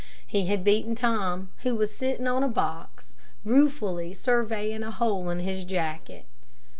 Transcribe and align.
He 0.25 0.47
had 0.47 0.63
beaten 0.63 0.95
Tom, 0.95 1.49
who 1.59 1.75
was 1.75 1.95
sitting 1.95 2.27
on 2.27 2.41
a 2.41 2.47
box, 2.47 3.15
ruefully 3.45 4.15
surveying 4.15 4.81
a 4.81 4.89
hole 4.89 5.29
in 5.29 5.41
his 5.41 5.63
jacket. 5.63 6.25